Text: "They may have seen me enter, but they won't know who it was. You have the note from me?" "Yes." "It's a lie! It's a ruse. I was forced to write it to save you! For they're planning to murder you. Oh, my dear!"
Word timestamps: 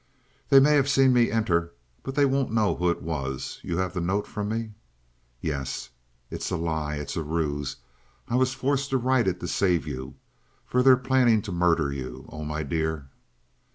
"They 0.49 0.59
may 0.59 0.73
have 0.73 0.89
seen 0.89 1.13
me 1.13 1.29
enter, 1.29 1.73
but 2.01 2.15
they 2.15 2.25
won't 2.25 2.51
know 2.51 2.75
who 2.75 2.89
it 2.89 3.03
was. 3.03 3.59
You 3.61 3.77
have 3.77 3.93
the 3.93 4.01
note 4.01 4.25
from 4.25 4.49
me?" 4.49 4.71
"Yes." 5.39 5.91
"It's 6.31 6.49
a 6.49 6.55
lie! 6.57 6.95
It's 6.95 7.15
a 7.15 7.21
ruse. 7.21 7.75
I 8.27 8.33
was 8.33 8.55
forced 8.55 8.89
to 8.89 8.97
write 8.97 9.27
it 9.27 9.39
to 9.41 9.47
save 9.47 9.85
you! 9.85 10.15
For 10.65 10.81
they're 10.81 10.97
planning 10.97 11.43
to 11.43 11.51
murder 11.51 11.91
you. 11.93 12.25
Oh, 12.31 12.43
my 12.43 12.63
dear!" 12.63 13.09